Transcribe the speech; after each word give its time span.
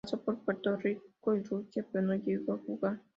Pasó 0.03 0.19
por 0.19 0.39
Puerto 0.39 0.75
Rico 0.77 1.35
y 1.35 1.43
Rusia 1.43 1.85
pero 1.91 2.03
no 2.07 2.15
llegó 2.15 2.53
a 2.53 2.57
jugar. 2.57 2.99